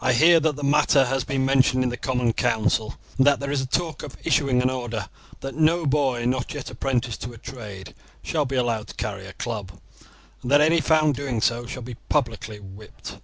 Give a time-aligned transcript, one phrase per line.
[0.00, 3.52] I hear that the matter has been mentioned in the Common Council, and that there
[3.52, 5.08] is a talk of issuing an order
[5.42, 9.32] that no boy not yet apprenticed to a trade shall be allowed to carry a
[9.32, 9.70] club,
[10.42, 13.18] and that any found doing so shall be publicly whipped."